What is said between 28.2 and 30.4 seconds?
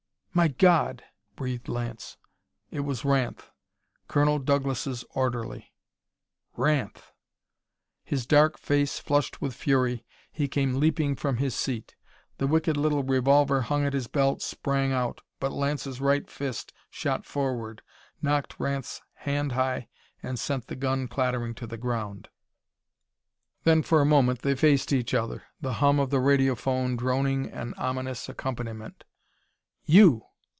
accompaniment. "You!"